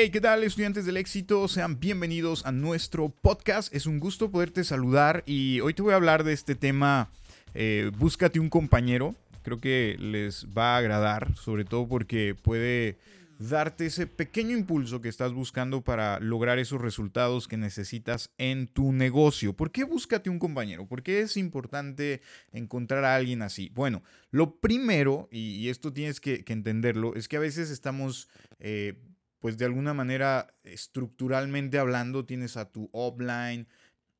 Hey, 0.00 0.10
¿qué 0.10 0.20
tal 0.20 0.44
estudiantes 0.44 0.86
del 0.86 0.96
éxito? 0.96 1.48
Sean 1.48 1.80
bienvenidos 1.80 2.46
a 2.46 2.52
nuestro 2.52 3.08
podcast. 3.08 3.74
Es 3.74 3.84
un 3.84 3.98
gusto 3.98 4.30
poderte 4.30 4.62
saludar 4.62 5.24
y 5.26 5.58
hoy 5.58 5.74
te 5.74 5.82
voy 5.82 5.92
a 5.92 5.96
hablar 5.96 6.22
de 6.22 6.34
este 6.34 6.54
tema, 6.54 7.10
eh, 7.52 7.90
búscate 7.98 8.38
un 8.38 8.48
compañero. 8.48 9.16
Creo 9.42 9.60
que 9.60 9.96
les 9.98 10.46
va 10.56 10.76
a 10.76 10.76
agradar, 10.76 11.34
sobre 11.36 11.64
todo 11.64 11.88
porque 11.88 12.36
puede 12.40 12.96
darte 13.40 13.86
ese 13.86 14.06
pequeño 14.06 14.56
impulso 14.56 15.00
que 15.00 15.08
estás 15.08 15.32
buscando 15.32 15.82
para 15.82 16.20
lograr 16.20 16.60
esos 16.60 16.80
resultados 16.80 17.48
que 17.48 17.56
necesitas 17.56 18.30
en 18.38 18.68
tu 18.68 18.92
negocio. 18.92 19.52
¿Por 19.52 19.72
qué 19.72 19.82
búscate 19.82 20.30
un 20.30 20.38
compañero? 20.38 20.86
¿Por 20.86 21.02
qué 21.02 21.22
es 21.22 21.36
importante 21.36 22.20
encontrar 22.52 23.04
a 23.04 23.16
alguien 23.16 23.42
así? 23.42 23.72
Bueno, 23.74 24.04
lo 24.30 24.60
primero, 24.60 25.28
y, 25.32 25.68
esto 25.70 25.92
tienes 25.92 26.20
que, 26.20 26.44
entenderlo, 26.46 27.16
es 27.16 27.26
que 27.26 27.36
a 27.36 27.40
veces 27.40 27.70
estamos... 27.70 28.28
Eh, 28.60 28.94
pues 29.40 29.56
de 29.56 29.64
alguna 29.64 29.94
manera, 29.94 30.54
estructuralmente 30.64 31.78
hablando, 31.78 32.24
tienes 32.24 32.56
a 32.56 32.70
tu 32.70 32.88
offline, 32.92 33.68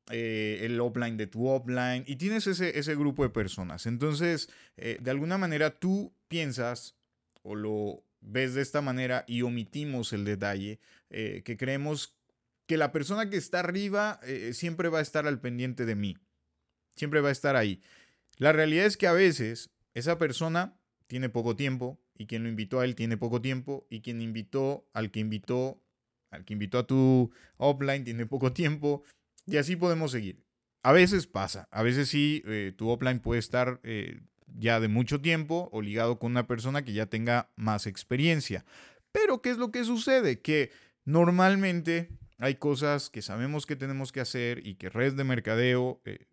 eh, 0.09 0.59
el 0.61 0.79
offline 0.79 1.17
de 1.17 1.27
tu 1.27 1.47
offline, 1.47 2.03
y 2.07 2.15
tienes 2.15 2.47
ese, 2.47 2.79
ese 2.79 2.95
grupo 2.95 3.23
de 3.23 3.29
personas. 3.29 3.85
Entonces, 3.85 4.49
eh, 4.77 4.97
de 5.01 5.11
alguna 5.11 5.37
manera 5.37 5.77
tú 5.77 6.13
piensas 6.27 6.95
o 7.43 7.55
lo 7.55 8.03
ves 8.21 8.53
de 8.53 8.61
esta 8.61 8.81
manera 8.81 9.25
y 9.27 9.41
omitimos 9.41 10.13
el 10.13 10.25
detalle, 10.25 10.79
eh, 11.09 11.41
que 11.43 11.57
creemos 11.57 12.15
que 12.65 12.77
la 12.77 12.91
persona 12.91 13.29
que 13.29 13.37
está 13.37 13.59
arriba 13.59 14.19
siempre 14.51 14.89
va 14.89 14.99
a 14.99 15.01
estar 15.01 15.25
al 15.25 15.41
pendiente 15.41 15.85
de 15.85 15.95
mí, 15.95 16.17
siempre 16.95 17.19
va 17.19 17.29
a 17.29 17.31
estar 17.31 17.55
ahí. 17.55 17.81
La 18.37 18.51
realidad 18.51 18.85
es 18.85 18.95
que 18.95 19.07
a 19.07 19.13
veces 19.13 19.71
esa 19.95 20.19
persona 20.19 20.77
tiene 21.07 21.29
poco 21.29 21.55
tiempo, 21.55 21.99
y 22.19 22.27
quien 22.27 22.43
lo 22.43 22.49
invitó 22.49 22.81
a 22.81 22.85
él 22.85 22.95
tiene 22.95 23.17
poco 23.17 23.41
tiempo 23.41 23.87
y 23.89 24.01
quien 24.01 24.21
invitó 24.21 24.85
al 24.93 25.09
que 25.09 25.21
invitó, 25.21 25.81
al 26.29 26.43
que 26.43 26.53
invitó 26.53 26.77
a 26.77 26.85
tu 26.85 27.31
offline 27.57 28.03
tiene 28.03 28.27
poco 28.27 28.51
tiempo 28.53 29.03
y 29.47 29.57
así 29.57 29.75
podemos 29.75 30.11
seguir. 30.11 30.43
A 30.83 30.91
veces 30.91 31.27
pasa, 31.27 31.67
a 31.71 31.81
veces 31.81 32.09
sí, 32.09 32.43
eh, 32.45 32.73
tu 32.77 32.89
offline 32.89 33.19
puede 33.19 33.39
estar 33.39 33.79
eh, 33.83 34.19
ya 34.57 34.79
de 34.79 34.89
mucho 34.89 35.21
tiempo 35.21 35.69
o 35.71 35.81
ligado 35.81 36.19
con 36.19 36.31
una 36.31 36.45
persona 36.45 36.83
que 36.83 36.93
ya 36.93 37.05
tenga 37.05 37.49
más 37.55 37.87
experiencia. 37.87 38.65
Pero 39.11 39.41
¿qué 39.41 39.49
es 39.49 39.57
lo 39.57 39.71
que 39.71 39.83
sucede? 39.83 40.41
Que 40.41 40.71
normalmente 41.05 42.09
hay 42.37 42.55
cosas 42.55 43.09
que 43.09 43.21
sabemos 43.21 43.65
que 43.65 43.75
tenemos 43.75 44.11
que 44.11 44.21
hacer 44.21 44.65
y 44.65 44.75
que 44.75 44.89
redes 44.89 45.15
de 45.15 45.23
mercadeo 45.23 46.01
eh, 46.05 46.27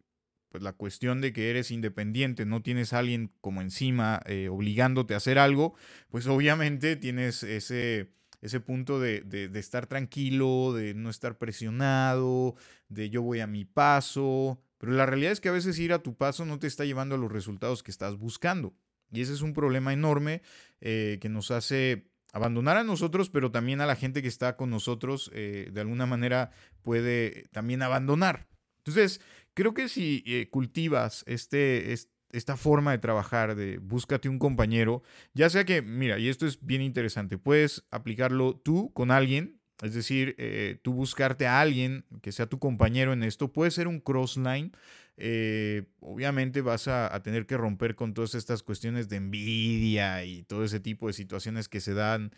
pues 0.48 0.62
la 0.62 0.72
cuestión 0.72 1.20
de 1.20 1.32
que 1.32 1.50
eres 1.50 1.70
independiente, 1.70 2.46
no 2.46 2.62
tienes 2.62 2.92
a 2.92 2.98
alguien 2.98 3.32
como 3.40 3.60
encima 3.60 4.20
eh, 4.26 4.48
obligándote 4.48 5.14
a 5.14 5.18
hacer 5.18 5.38
algo, 5.38 5.74
pues 6.08 6.26
obviamente 6.26 6.96
tienes 6.96 7.42
ese, 7.42 8.10
ese 8.40 8.60
punto 8.60 9.00
de, 9.00 9.20
de, 9.22 9.58
estar 9.58 9.86
tranquilo, 9.86 10.72
de 10.72 10.94
no 10.94 11.10
estar 11.10 11.38
presionado, 11.38 12.54
de 12.88 13.10
yo 13.10 13.22
voy 13.22 13.40
a 13.40 13.46
mi 13.46 13.64
paso, 13.64 14.60
pero 14.78 14.92
la 14.92 15.06
realidad 15.06 15.32
es 15.32 15.40
que 15.40 15.48
a 15.48 15.52
veces 15.52 15.78
ir 15.78 15.92
a 15.92 16.02
tu 16.02 16.16
paso 16.16 16.44
no 16.44 16.58
te 16.58 16.66
está 16.66 16.84
llevando 16.84 17.14
a 17.14 17.18
los 17.18 17.32
resultados 17.32 17.82
que 17.82 17.90
estás 17.90 18.16
buscando. 18.16 18.74
Y 19.10 19.20
ese 19.20 19.32
es 19.32 19.42
un 19.42 19.52
problema 19.52 19.92
enorme 19.92 20.42
eh, 20.80 21.18
que 21.20 21.28
nos 21.28 21.50
hace 21.50 22.10
abandonar 22.32 22.76
a 22.76 22.84
nosotros, 22.84 23.30
pero 23.30 23.50
también 23.50 23.80
a 23.80 23.86
la 23.86 23.96
gente 23.96 24.20
que 24.20 24.28
está 24.28 24.56
con 24.56 24.68
nosotros, 24.68 25.30
eh, 25.32 25.70
de 25.72 25.80
alguna 25.80 26.06
manera 26.06 26.50
puede 26.82 27.48
también 27.52 27.82
abandonar. 27.82 28.46
Entonces, 28.86 29.20
creo 29.54 29.74
que 29.74 29.88
si 29.88 30.22
eh, 30.26 30.48
cultivas 30.48 31.24
este, 31.26 31.92
esta 32.30 32.56
forma 32.56 32.92
de 32.92 32.98
trabajar, 32.98 33.56
de 33.56 33.78
búscate 33.78 34.28
un 34.28 34.38
compañero, 34.38 35.02
ya 35.34 35.50
sea 35.50 35.64
que, 35.64 35.82
mira, 35.82 36.18
y 36.18 36.28
esto 36.28 36.46
es 36.46 36.64
bien 36.64 36.82
interesante, 36.82 37.36
puedes 37.36 37.84
aplicarlo 37.90 38.54
tú 38.56 38.92
con 38.92 39.10
alguien, 39.10 39.60
es 39.82 39.92
decir, 39.92 40.36
eh, 40.38 40.78
tú 40.82 40.94
buscarte 40.94 41.46
a 41.46 41.60
alguien 41.60 42.06
que 42.22 42.32
sea 42.32 42.46
tu 42.46 42.58
compañero 42.58 43.12
en 43.12 43.24
esto, 43.24 43.52
puede 43.52 43.70
ser 43.70 43.88
un 43.88 44.00
crossline. 44.00 44.72
Eh, 45.18 45.86
obviamente 46.00 46.60
vas 46.60 46.88
a, 46.88 47.22
tener 47.22 47.46
que 47.46 47.56
romper 47.56 47.94
con 47.94 48.12
todas 48.14 48.34
estas 48.34 48.62
cuestiones 48.62 49.08
de 49.08 49.16
envidia 49.16 50.24
y 50.24 50.42
todo 50.44 50.64
ese 50.64 50.78
tipo 50.78 51.06
de 51.06 51.14
situaciones 51.14 51.68
que 51.68 51.80
se 51.80 51.94
dan 51.94 52.32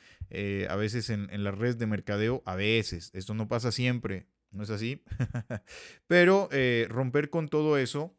a 0.69 0.77
veces 0.77 1.11
en, 1.11 1.29
en 1.31 1.45
las 1.45 1.57
redes 1.57 1.79
de 1.79 1.87
mercadeo, 1.87 2.43
a 2.47 2.55
veces, 2.55 3.11
esto 3.15 3.35
no 3.35 3.49
pasa 3.49 3.73
siempre, 3.73 4.27
¿no 4.51 4.63
es 4.63 4.71
así? 4.71 5.03
Pero 6.07 6.49
eh, 6.53 6.87
romper 6.89 7.31
con 7.31 7.49
todo 7.49 7.79
eso 7.79 8.15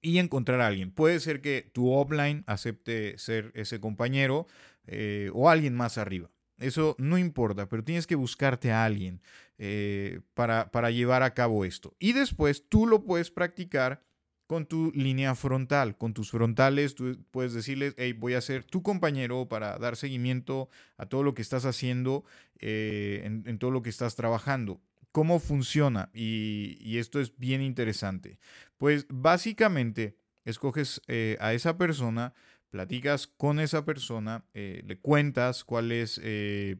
y 0.00 0.18
encontrar 0.18 0.60
a 0.60 0.66
alguien. 0.66 0.90
Puede 0.90 1.20
ser 1.20 1.40
que 1.40 1.70
tu 1.72 1.92
offline 1.92 2.44
acepte 2.46 3.18
ser 3.18 3.50
ese 3.54 3.80
compañero 3.80 4.46
eh, 4.86 5.30
o 5.32 5.50
alguien 5.50 5.74
más 5.74 5.98
arriba. 5.98 6.30
Eso 6.58 6.96
no 6.98 7.18
importa, 7.18 7.68
pero 7.68 7.84
tienes 7.84 8.06
que 8.06 8.14
buscarte 8.14 8.72
a 8.72 8.84
alguien 8.86 9.20
eh, 9.58 10.20
para, 10.32 10.70
para 10.70 10.90
llevar 10.90 11.22
a 11.22 11.34
cabo 11.34 11.66
esto. 11.66 11.94
Y 11.98 12.12
después 12.12 12.66
tú 12.68 12.86
lo 12.86 13.04
puedes 13.04 13.30
practicar 13.30 14.02
con 14.46 14.64
tu 14.64 14.92
línea 14.94 15.34
frontal, 15.34 15.98
con 15.98 16.14
tus 16.14 16.30
frontales, 16.30 16.94
tú 16.94 17.18
puedes 17.30 17.52
decirles, 17.52 17.94
hey, 17.98 18.12
voy 18.12 18.34
a 18.34 18.40
ser 18.40 18.64
tu 18.64 18.82
compañero 18.82 19.48
para 19.48 19.76
dar 19.78 19.96
seguimiento 19.96 20.70
a 20.96 21.06
todo 21.06 21.22
lo 21.22 21.34
que 21.34 21.42
estás 21.42 21.64
haciendo, 21.64 22.24
en, 22.60 23.58
todo 23.58 23.70
lo 23.70 23.82
que 23.82 23.90
estás 23.90 24.14
trabajando. 24.14 24.80
¿Cómo 25.16 25.40
funciona? 25.40 26.10
Y, 26.12 26.98
esto 26.98 27.20
es 27.20 27.38
bien 27.38 27.62
interesante. 27.62 28.38
Pues 28.76 29.06
básicamente 29.08 30.14
escoges 30.44 31.00
eh, 31.08 31.38
a 31.40 31.54
esa 31.54 31.78
persona, 31.78 32.34
platicas 32.68 33.26
con 33.26 33.58
esa 33.58 33.86
persona, 33.86 34.44
eh, 34.52 34.82
le 34.84 34.98
cuentas 34.98 35.64
cuál 35.64 35.90
es 35.90 36.20
eh, 36.22 36.76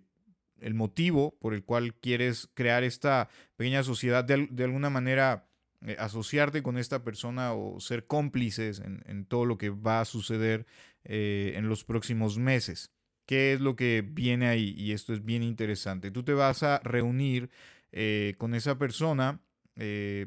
el 0.60 0.74
motivo 0.74 1.38
por 1.40 1.54
el 1.54 1.64
cual 1.64 1.94
quieres 1.94 2.50
crear 2.52 2.84
esta 2.84 3.30
pequeña 3.56 3.82
sociedad, 3.82 4.22
de, 4.22 4.64
alguna 4.64 4.90
manera 4.90 5.48
asociarte 5.96 6.62
con 6.62 6.76
esta 6.76 7.04
persona 7.04 7.54
o 7.54 7.80
ser 7.80 8.06
cómplices 8.06 8.80
en, 8.80 9.02
en, 9.06 9.24
todo 9.24 9.46
lo 9.46 9.56
que 9.56 9.70
va 9.70 10.02
a 10.02 10.04
suceder 10.04 10.66
en 11.04 11.70
los 11.70 11.84
próximos 11.84 12.36
meses. 12.36 12.92
¿Qué 13.24 13.54
es 13.54 13.60
lo 13.60 13.76
que 13.76 14.04
viene 14.06 14.46
ahí? 14.46 14.74
Y 14.76 14.92
esto 14.92 15.12
es 15.12 15.24
bien 15.24 15.42
interesante. 15.42 16.12
Tú 16.12 16.22
te 16.22 16.32
vas 16.32 16.62
a 16.62 16.80
reunir 16.84 17.50
eh, 17.98 18.34
con 18.36 18.54
esa 18.54 18.76
persona, 18.76 19.40
eh, 19.74 20.26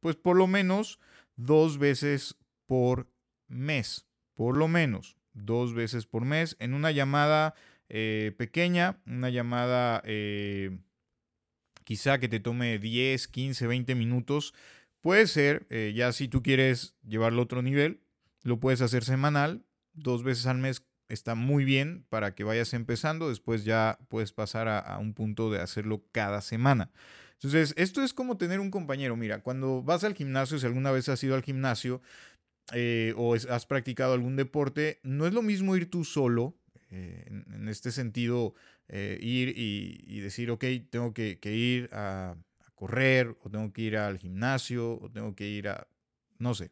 pues 0.00 0.16
por 0.16 0.36
lo 0.36 0.48
menos 0.48 0.98
dos 1.36 1.78
veces 1.78 2.34
por 2.66 3.08
mes, 3.46 4.08
por 4.34 4.56
lo 4.56 4.66
menos 4.66 5.16
dos 5.32 5.72
veces 5.72 6.04
por 6.04 6.24
mes, 6.24 6.56
en 6.58 6.74
una 6.74 6.90
llamada 6.90 7.54
eh, 7.88 8.34
pequeña, 8.36 8.98
una 9.06 9.30
llamada 9.30 10.02
quizá 11.84 12.18
que 12.18 12.28
te 12.28 12.40
tome 12.40 12.80
10, 12.80 13.28
15, 13.28 13.68
20 13.68 13.94
minutos. 13.94 14.52
Puede 15.00 15.28
ser, 15.28 15.68
ya 15.94 16.10
si 16.10 16.26
tú 16.26 16.42
quieres 16.42 16.96
llevarlo 17.06 17.42
a 17.42 17.44
otro 17.44 17.62
nivel, 17.62 18.00
lo 18.42 18.58
puedes 18.58 18.80
hacer 18.80 19.04
semanal, 19.04 19.64
dos 19.92 20.24
veces 20.24 20.46
al 20.46 20.58
mes 20.58 20.84
está 21.08 21.34
muy 21.34 21.64
bien 21.64 22.04
para 22.08 22.34
que 22.34 22.44
vayas 22.44 22.74
empezando, 22.74 23.28
después 23.28 23.64
ya 23.64 23.98
puedes 24.08 24.32
pasar 24.32 24.68
a, 24.68 24.98
un 24.98 25.14
punto 25.14 25.50
de 25.50 25.60
hacerlo 25.60 26.04
cada 26.12 26.40
semana. 26.40 26.90
Entonces, 27.34 27.74
esto 27.76 28.02
es 28.02 28.12
como 28.12 28.38
tener 28.38 28.60
un 28.60 28.70
compañero. 28.70 29.16
Mira, 29.16 29.42
cuando 29.42 29.82
vas 29.82 30.04
al 30.04 30.14
gimnasio, 30.14 30.58
si 30.58 30.66
alguna 30.66 30.90
vez 30.90 31.08
has 31.08 31.22
ido 31.22 31.34
al 31.34 31.42
gimnasio 31.42 32.00
eh, 32.72 33.12
o 33.16 33.34
has 33.34 33.66
practicado 33.66 34.14
algún 34.14 34.36
deporte, 34.36 35.00
no 35.02 35.26
es 35.26 35.34
lo 35.34 35.42
mismo 35.42 35.76
ir 35.76 35.90
tú 35.90 36.04
solo, 36.04 36.56
eh, 36.90 37.24
en, 37.28 37.68
este 37.68 37.92
sentido, 37.92 38.54
eh, 38.88 39.18
ir 39.20 39.52
y, 39.56 40.20
decir, 40.20 40.50
ok, 40.50 40.64
tengo 40.88 41.12
que, 41.12 41.38
ir 41.42 41.90
a, 41.92 42.36
correr, 42.74 43.36
o 43.42 43.50
tengo 43.50 43.72
que 43.72 43.82
ir 43.82 43.96
al 43.96 44.18
gimnasio, 44.18 44.98
o 45.00 45.10
tengo 45.10 45.34
que 45.34 45.48
ir 45.48 45.68
a, 45.68 45.86
no 46.38 46.54
sé, 46.54 46.70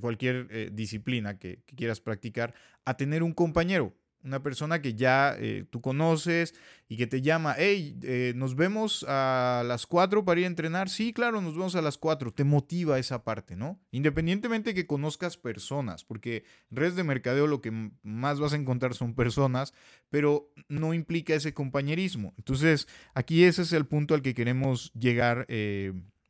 cualquier 0.00 0.48
eh, 0.50 0.70
disciplina 0.72 1.38
que, 1.38 1.62
quieras 1.76 2.00
practicar, 2.00 2.54
a 2.84 2.96
tener 2.96 3.22
un 3.22 3.32
compañero, 3.32 3.94
una 4.26 4.42
persona 4.42 4.82
que 4.82 4.94
ya 4.94 5.36
eh, 5.38 5.64
tú 5.70 5.80
conoces 5.80 6.54
y 6.88 6.96
que 6.96 7.06
te 7.06 7.22
llama, 7.22 7.54
hey, 7.56 7.96
eh, 8.02 8.32
nos 8.34 8.56
vemos 8.56 9.04
a 9.08 9.62
las 9.64 9.86
4 9.86 10.24
para 10.24 10.40
ir 10.40 10.46
a 10.46 10.48
entrenar. 10.48 10.88
Sí, 10.88 11.12
claro, 11.12 11.40
nos 11.40 11.54
vemos 11.54 11.76
a 11.76 11.82
las 11.82 11.96
4. 11.96 12.32
Te 12.32 12.44
motiva 12.44 12.98
esa 12.98 13.22
parte, 13.24 13.56
¿no? 13.56 13.78
Independientemente 13.92 14.74
que 14.74 14.86
conozcas 14.86 15.36
personas, 15.36 16.04
porque 16.04 16.44
redes 16.70 16.96
de 16.96 17.04
mercadeo 17.04 17.46
lo 17.46 17.60
que 17.60 17.90
más 18.02 18.40
vas 18.40 18.52
a 18.52 18.56
encontrar 18.56 18.94
son 18.94 19.14
personas, 19.14 19.72
pero 20.10 20.52
no 20.68 20.92
implica 20.92 21.34
ese 21.34 21.54
compañerismo. 21.54 22.34
Entonces, 22.36 22.88
aquí 23.14 23.44
ese 23.44 23.62
es 23.62 23.72
el 23.72 23.86
punto 23.86 24.14
al 24.14 24.22
que 24.22 24.34
queremos 24.34 24.92
llegar 24.94 25.46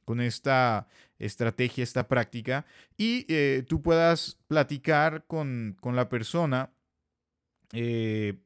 con 0.06 0.20
esta 0.20 0.86
estrategia, 1.18 1.84
esta 1.84 2.08
práctica, 2.08 2.64
y 2.96 3.26
eh, 3.28 3.64
tú 3.68 3.82
puedas 3.82 4.38
platicar 4.46 5.24
con, 5.26 5.76
la 5.82 6.08
persona 6.08 6.70
eh, 7.72 8.38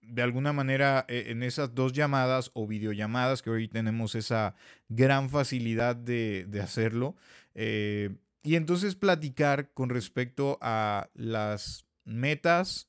de 0.00 0.22
alguna 0.22 0.54
manera 0.54 1.04
eh, 1.06 1.26
en 1.28 1.42
esas 1.42 1.74
dos 1.74 1.92
llamadas 1.92 2.50
o 2.54 2.66
videollamadas, 2.66 3.42
que 3.42 3.50
hoy 3.50 3.68
tenemos 3.68 4.14
esa 4.14 4.54
gran 4.88 5.28
facilidad 5.28 5.94
de, 5.94 6.46
de 6.48 6.60
hacerlo, 6.60 7.14
y 7.54 8.54
entonces 8.54 8.94
platicar 8.94 9.72
con 9.74 9.90
respecto 9.90 10.58
a 10.62 11.10
las 11.14 11.86
metas, 12.04 12.88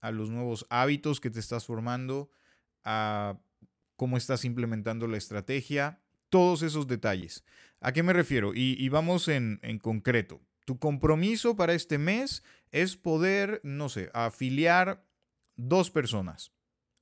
a 0.00 0.12
los 0.12 0.30
nuevos 0.30 0.66
hábitos 0.70 1.20
que 1.20 1.30
te 1.30 1.40
estás 1.40 1.66
formando, 1.66 2.30
a 2.84 3.38
cómo 3.96 4.16
estás 4.16 4.44
implementando 4.44 5.08
la 5.08 5.16
estrategia, 5.16 6.00
todos 6.28 6.62
esos 6.62 6.86
detalles. 6.86 7.44
¿A 7.80 7.92
qué 7.92 8.02
me 8.02 8.12
refiero? 8.12 8.52
Y, 8.54 8.88
vamos 8.88 9.28
en, 9.28 9.60
concreto. 9.80 10.40
Tu 10.64 10.78
compromiso 10.78 11.56
para 11.56 11.74
este 11.74 11.98
mes 11.98 12.42
es 12.72 12.96
poder, 12.96 13.60
no 13.62 13.88
sé, 13.88 14.10
afiliar 14.12 15.04
dos 15.56 15.90
personas. 15.90 16.52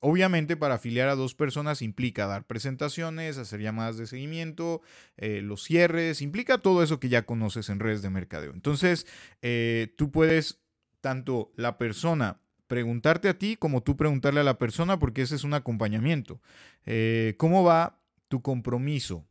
Obviamente 0.00 0.56
para 0.56 0.74
afiliar 0.74 1.08
a 1.08 1.14
dos 1.14 1.34
personas 1.34 1.80
implica 1.80 2.26
dar 2.26 2.46
presentaciones, 2.46 3.38
hacer 3.38 3.60
llamadas 3.60 3.96
de 3.96 4.06
seguimiento, 4.06 4.82
eh, 5.16 5.40
los 5.40 5.64
cierres, 5.64 6.20
implica 6.20 6.58
todo 6.58 6.82
eso 6.82 7.00
que 7.00 7.08
ya 7.08 7.24
conoces 7.24 7.70
en 7.70 7.80
redes 7.80 8.02
de 8.02 8.10
mercadeo. 8.10 8.52
Entonces, 8.52 9.06
eh, 9.40 9.94
tú 9.96 10.12
puedes, 10.12 10.60
tanto 11.00 11.50
la 11.56 11.78
persona 11.78 12.40
preguntarte 12.66 13.28
a 13.28 13.38
ti 13.38 13.56
como 13.56 13.82
tú 13.82 13.96
preguntarle 13.96 14.40
a 14.40 14.44
la 14.44 14.58
persona 14.58 14.98
porque 14.98 15.22
ese 15.22 15.34
es 15.36 15.44
un 15.44 15.54
acompañamiento. 15.54 16.40
Eh, 16.84 17.34
¿Cómo 17.38 17.64
va 17.64 17.98
tu 18.28 18.42
compromiso? 18.42 19.26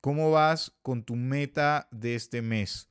¿Cómo 0.00 0.30
vas 0.30 0.72
con 0.82 1.04
tu 1.04 1.16
meta 1.16 1.88
de 1.90 2.14
este 2.14 2.42
mes? 2.42 2.90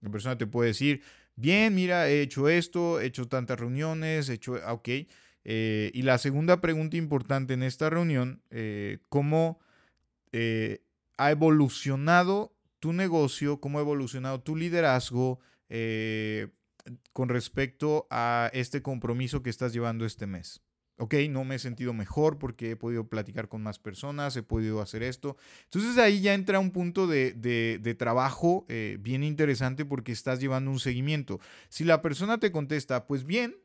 La 0.00 0.10
persona 0.10 0.36
te 0.36 0.46
puede 0.46 0.68
decir, 0.68 1.02
bien, 1.36 1.74
mira, 1.74 2.08
he 2.08 2.22
hecho 2.22 2.48
esto, 2.48 3.00
he 3.00 3.06
hecho 3.06 3.28
tantas 3.28 3.58
reuniones, 3.58 4.28
he 4.28 4.34
hecho, 4.34 4.56
ah, 4.64 4.72
ok. 4.72 4.88
Eh, 5.44 5.90
y 5.94 6.02
la 6.02 6.18
segunda 6.18 6.60
pregunta 6.60 6.96
importante 6.96 7.54
en 7.54 7.62
esta 7.62 7.90
reunión, 7.90 8.42
eh, 8.50 8.98
¿cómo 9.08 9.60
eh, 10.32 10.84
ha 11.16 11.30
evolucionado 11.30 12.56
tu 12.80 12.92
negocio, 12.92 13.60
cómo 13.60 13.78
ha 13.78 13.82
evolucionado 13.82 14.40
tu 14.40 14.56
liderazgo 14.56 15.40
con 17.12 17.28
respecto 17.30 18.06
a 18.10 18.50
este 18.52 18.82
compromiso 18.82 19.42
que 19.42 19.50
estás 19.50 19.72
llevando 19.72 20.04
este 20.04 20.26
mes? 20.26 20.60
Ok, 21.02 21.14
no 21.30 21.44
me 21.44 21.56
he 21.56 21.58
sentido 21.58 21.92
mejor 21.92 22.38
porque 22.38 22.70
he 22.70 22.76
podido 22.76 23.08
platicar 23.08 23.48
con 23.48 23.60
más 23.60 23.80
personas, 23.80 24.36
he 24.36 24.44
podido 24.44 24.80
hacer 24.80 25.02
esto. 25.02 25.36
Entonces 25.64 25.98
ahí 25.98 26.20
ya 26.20 26.32
entra 26.32 26.60
un 26.60 26.70
punto 26.70 27.08
de, 27.08 27.96
trabajo 27.98 28.66
bien 29.00 29.24
interesante 29.24 29.84
porque 29.84 30.12
estás 30.12 30.38
llevando 30.38 30.70
un 30.70 30.78
seguimiento. 30.78 31.40
Si 31.68 31.82
la 31.82 32.02
persona 32.02 32.38
te 32.38 32.52
contesta, 32.52 33.06
pues 33.06 33.24
bien, 33.24 33.56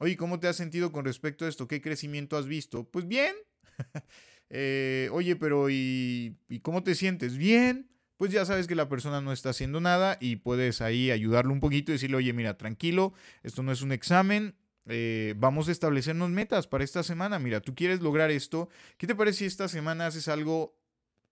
Oye, 0.00 0.16
¿cómo 0.16 0.38
te 0.38 0.46
has 0.46 0.56
sentido 0.56 0.92
con 0.92 1.04
respecto 1.04 1.44
a 1.44 1.48
esto? 1.48 1.66
¿Qué 1.66 1.80
crecimiento 1.80 2.36
has 2.36 2.46
visto? 2.46 2.84
Pues 2.84 3.06
bien. 3.06 3.34
Eh, 4.50 5.10
oye, 5.12 5.36
pero 5.36 5.68
¿y, 5.68 6.38
cómo 6.62 6.82
te 6.82 6.94
sientes? 6.94 7.36
Bien. 7.36 7.90
Pues 8.16 8.32
ya 8.32 8.46
sabes 8.46 8.66
que 8.66 8.74
la 8.74 8.88
persona 8.88 9.20
no 9.20 9.30
está 9.30 9.50
haciendo 9.50 9.78
nada 9.78 10.16
y 10.22 10.36
puedes 10.36 10.80
ahí 10.80 11.10
ayudarlo 11.10 11.52
un 11.52 11.60
poquito 11.60 11.92
y 11.92 11.96
decirle, 11.96 12.16
oye, 12.16 12.32
mira, 12.32 12.56
tranquilo, 12.56 13.12
esto 13.42 13.62
no 13.62 13.72
es 13.72 13.82
un 13.82 13.92
examen, 13.92 14.54
eh, 14.88 15.34
vamos 15.36 15.68
a 15.68 15.72
establecernos 15.72 16.30
metas 16.30 16.66
para 16.66 16.82
esta 16.82 17.02
semana. 17.02 17.38
Mira, 17.38 17.60
tú 17.60 17.74
quieres 17.74 18.00
lograr 18.00 18.30
esto. 18.30 18.68
¿Qué 18.96 19.06
te 19.06 19.14
parece 19.14 19.40
si 19.40 19.44
esta 19.44 19.68
semana 19.68 20.06
haces 20.06 20.28
algo 20.28 20.76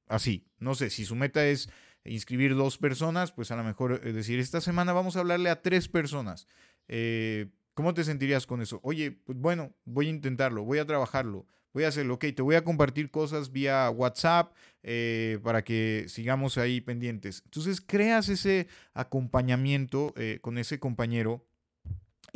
así? 0.06 0.47
No 0.58 0.75
sé, 0.75 0.91
si 0.91 1.05
su 1.05 1.17
meta 1.17 1.44
es 1.47 1.70
inscribir 2.05 2.55
dos 2.55 2.79
personas, 2.79 3.32
pues 3.32 3.50
a 3.50 3.56
lo 3.56 3.64
mejor 3.64 4.00
eh, 4.05 4.12
decir, 4.12 4.38
esta 4.38 4.61
semana 4.61 4.93
vamos 4.93 5.17
a 5.17 5.20
hablarle 5.20 5.49
a 5.49 5.62
tres 5.62 5.88
personas. 5.88 6.47
Eh, 6.88 7.49
¿Cómo 7.75 7.94
te 7.94 8.05
sentirías 8.05 8.47
con 8.47 8.61
eso? 8.61 8.81
Oye, 8.82 9.11
pues 9.11 9.38
bueno, 9.38 9.75
voy 9.85 10.06
a 10.06 10.11
intentarlo, 10.11 10.64
voy 10.64 10.79
a 10.79 10.87
trabajarlo, 10.87 11.47
voy 11.73 11.85
a 11.85 11.88
hacerlo, 11.88 12.14
ok, 12.14 12.26
te 12.35 12.43
voy 12.43 12.55
a 12.55 12.64
compartir 12.64 13.11
cosas 13.11 13.52
vía 13.52 13.91
WhatsApp 13.91 14.55
para 15.43 15.62
que 15.62 16.06
sigamos 16.09 16.56
ahí 16.56 16.81
pendientes. 16.81 17.43
Entonces 17.44 17.82
creas 17.82 18.31
ese 18.31 18.69
acompañamiento 18.94 20.14
con 20.41 20.56
ese 20.56 20.79
compañero 20.79 21.44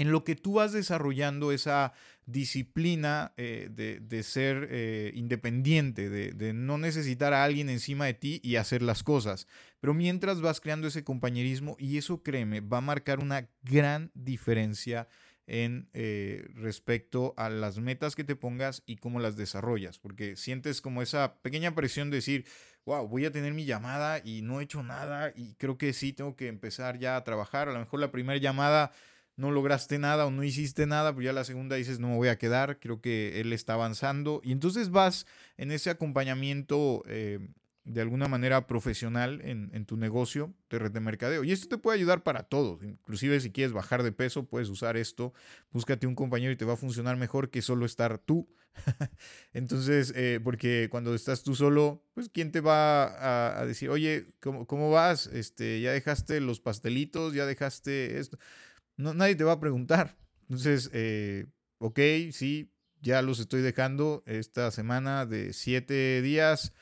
en 0.00 0.12
lo 0.12 0.24
que 0.24 0.36
tú 0.36 0.54
vas 0.54 0.72
desarrollando 0.72 1.52
esa 1.52 1.92
disciplina 2.26 3.32
eh, 3.36 3.68
de, 3.70 4.22
ser 4.22 5.12
independiente, 5.14 6.08
de, 6.08 6.32
de, 6.32 6.52
no 6.52 6.78
necesitar 6.78 7.32
a 7.32 7.44
alguien 7.44 7.68
encima 7.68 8.06
de 8.06 8.14
ti 8.14 8.40
y 8.42 8.56
hacer 8.56 8.82
las 8.82 9.02
cosas. 9.02 9.46
Pero 9.80 9.94
mientras 9.94 10.40
vas 10.40 10.60
creando 10.60 10.86
ese 10.88 11.04
compañerismo, 11.04 11.76
y 11.78 11.98
eso 11.98 12.22
créeme, 12.22 12.60
va 12.60 12.78
a 12.78 12.82
marcar 12.82 13.18
una 13.18 13.48
gran 13.62 14.10
diferencia 14.14 15.08
en 15.50 15.88
eh, 15.94 16.46
respecto 16.54 17.34
a 17.36 17.50
las 17.50 17.78
metas 17.78 18.14
que 18.14 18.22
te 18.22 18.36
pongas 18.36 18.84
y 18.86 18.96
cómo 18.98 19.18
las 19.18 19.36
desarrollas, 19.36 19.98
porque 19.98 20.36
sientes 20.36 20.80
como 20.80 21.02
esa 21.02 21.42
pequeña 21.42 21.74
presión 21.74 22.08
de 22.08 22.18
decir, 22.18 22.46
wow, 22.86 23.08
voy 23.08 23.24
a 23.24 23.32
tener 23.32 23.52
mi 23.52 23.64
llamada 23.64 24.20
y 24.24 24.42
no 24.42 24.60
he 24.60 24.64
hecho 24.64 24.84
nada 24.84 25.32
y 25.34 25.54
creo 25.54 25.76
que 25.76 25.92
sí 25.92 26.12
tengo 26.12 26.36
que 26.36 26.46
empezar 26.46 27.00
ya 27.00 27.16
a 27.16 27.24
trabajar. 27.24 27.68
A 27.68 27.72
lo 27.72 27.80
mejor 27.80 27.98
la 27.98 28.12
primera 28.12 28.38
llamada 28.38 28.92
no 29.40 29.50
lograste 29.50 29.98
nada 29.98 30.26
o 30.26 30.30
no 30.30 30.44
hiciste 30.44 30.86
nada, 30.86 31.12
pero 31.12 31.24
ya 31.24 31.32
la 31.32 31.44
segunda 31.44 31.76
dices, 31.76 31.98
no 31.98 32.08
me 32.08 32.16
voy 32.16 32.28
a 32.28 32.38
quedar, 32.38 32.78
creo 32.78 33.00
que 33.00 33.40
él 33.40 33.52
está 33.52 33.74
avanzando 33.74 34.40
y 34.44 34.52
entonces 34.52 34.90
vas 34.90 35.26
en 35.56 35.72
ese 35.72 35.90
acompañamiento 35.90 37.02
eh, 37.06 37.40
de 37.84 38.02
alguna 38.02 38.28
manera 38.28 38.66
profesional 38.66 39.40
en, 39.42 39.86
tu 39.86 39.96
negocio 39.96 40.54
de 40.68 40.78
red 40.78 40.92
de 40.92 41.00
mercadeo. 41.00 41.42
Y 41.42 41.52
esto 41.52 41.68
te 41.68 41.78
puede 41.78 41.98
ayudar 41.98 42.22
para 42.22 42.44
todo. 42.44 42.78
Inclusive 42.82 43.40
si 43.40 43.50
quieres 43.50 43.72
bajar 43.72 44.02
de 44.02 44.12
peso, 44.12 44.44
puedes 44.44 44.68
usar 44.68 44.96
esto. 44.96 45.32
Búscate 45.72 46.06
un 46.06 46.14
compañero 46.14 46.52
y 46.52 46.56
te 46.56 46.64
va 46.64 46.74
a 46.74 46.76
funcionar 46.76 47.16
mejor 47.16 47.50
que 47.50 47.62
solo 47.62 47.86
estar 47.86 48.18
tú. 48.18 48.48
Entonces, 49.52 50.12
eh, 50.14 50.40
porque 50.44 50.88
cuando 50.90 51.14
estás 51.14 51.42
tú 51.42 51.54
solo, 51.54 52.04
pues 52.14 52.28
¿quién 52.28 52.52
te 52.52 52.60
va 52.60 53.60
a, 53.60 53.66
decir, 53.66 53.88
oye, 53.88 54.26
¿cómo, 54.40 54.90
vas? 54.90 55.26
Este, 55.26 55.80
¿Ya 55.80 55.92
dejaste 55.92 56.40
los 56.40 56.60
pastelitos? 56.60 57.34
¿Ya 57.34 57.46
dejaste 57.46 58.20
esto? 58.20 58.38
No, 59.00 59.14
nadie 59.14 59.34
te 59.34 59.44
va 59.44 59.52
a 59.52 59.60
preguntar. 59.60 60.16
Entonces, 60.42 60.90
eh, 60.92 61.46
ok, 61.78 61.98
sí, 62.32 62.72
ya 63.00 63.22
los 63.22 63.40
estoy 63.40 63.62
dejando 63.62 64.22
esta 64.26 64.70
semana 64.70 65.26
de 65.26 65.52
siete 65.52 66.22
días 66.22 66.72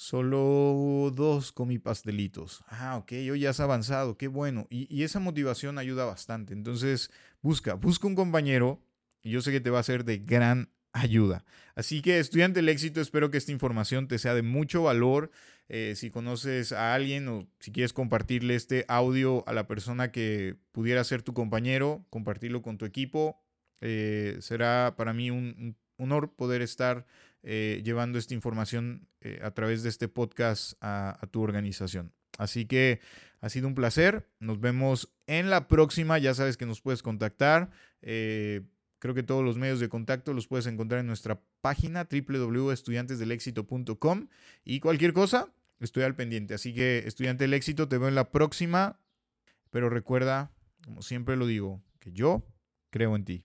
Solo 0.00 1.10
dos 1.12 1.50
comí 1.50 1.80
pastelitos. 1.80 2.62
Ah, 2.68 2.98
ok, 2.98 3.10
hoy 3.32 3.40
ya 3.40 3.50
has 3.50 3.58
avanzado, 3.58 4.16
qué 4.16 4.28
bueno. 4.28 4.68
Y, 4.70 5.02
esa 5.02 5.18
motivación 5.18 5.76
ayuda 5.76 6.04
bastante. 6.04 6.52
Entonces, 6.52 7.10
busca, 7.42 7.74
busca 7.74 8.06
un 8.06 8.14
compañero 8.14 8.80
y 9.22 9.30
yo 9.30 9.40
sé 9.40 9.50
que 9.50 9.58
te 9.58 9.70
va 9.70 9.80
a 9.80 9.82
ser 9.82 10.04
de 10.04 10.18
gran 10.18 10.70
ayuda. 10.92 11.44
Así 11.74 12.02
que, 12.02 12.18
estudiante 12.18 12.58
del 12.58 12.68
éxito, 12.68 13.00
espero 13.00 13.30
que 13.30 13.38
esta 13.38 13.52
información 13.52 14.08
te 14.08 14.18
sea 14.18 14.34
de 14.34 14.42
mucho 14.42 14.82
valor. 14.82 15.30
Eh, 15.68 15.94
si 15.96 16.10
conoces 16.10 16.72
a 16.72 16.94
alguien 16.94 17.28
o 17.28 17.46
si 17.60 17.72
quieres 17.72 17.92
compartirle 17.92 18.54
este 18.54 18.84
audio 18.88 19.46
a 19.46 19.52
la 19.52 19.66
persona 19.66 20.10
que 20.10 20.56
pudiera 20.72 21.04
ser 21.04 21.22
tu 21.22 21.34
compañero, 21.34 22.06
compartirlo 22.10 22.62
con 22.62 22.78
tu 22.78 22.84
equipo, 22.86 23.40
eh, 23.80 24.38
será 24.40 24.94
para 24.96 25.12
mí 25.12 25.30
un 25.30 25.76
honor 25.98 26.34
poder 26.34 26.62
estar 26.62 27.06
eh, 27.42 27.82
llevando 27.84 28.18
esta 28.18 28.34
información 28.34 29.06
a 29.42 29.50
través 29.50 29.82
de 29.82 29.88
este 29.88 30.08
podcast 30.08 30.72
a, 30.80 31.20
tu 31.30 31.42
organización. 31.42 32.12
Así 32.38 32.66
que 32.66 33.00
ha 33.40 33.48
sido 33.50 33.68
un 33.68 33.74
placer. 33.74 34.28
Nos 34.40 34.60
vemos 34.60 35.12
en 35.26 35.50
la 35.50 35.68
próxima. 35.68 36.18
Ya 36.18 36.34
sabes 36.34 36.56
que 36.56 36.66
nos 36.66 36.80
puedes 36.80 37.02
contactar. 37.02 37.70
Creo 38.98 39.14
que 39.14 39.22
todos 39.22 39.44
los 39.44 39.58
medios 39.58 39.78
de 39.80 39.88
contacto 39.88 40.34
los 40.34 40.46
puedes 40.46 40.66
encontrar 40.66 41.00
en 41.00 41.06
nuestra 41.06 41.40
página 41.60 42.06
www.estudiantesdelexito.com 42.10 44.28
y 44.64 44.80
cualquier 44.80 45.12
cosa, 45.12 45.52
estoy 45.80 46.04
al 46.04 46.14
pendiente. 46.14 46.54
Así 46.54 46.72
que 46.74 47.04
estudiante 47.06 47.44
del 47.44 47.52
éxito, 47.54 47.88
te 47.88 47.98
veo 47.98 48.08
en 48.08 48.14
la 48.14 48.30
próxima. 48.30 48.98
Pero 49.70 49.90
recuerda, 49.90 50.50
como 50.84 51.02
siempre 51.02 51.36
lo 51.36 51.46
digo, 51.46 51.82
que 52.00 52.12
yo 52.12 52.46
creo 52.90 53.14
en 53.16 53.24
ti. 53.24 53.44